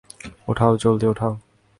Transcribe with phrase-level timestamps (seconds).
[0.47, 1.33] উঠাও, জলদি উঠাও।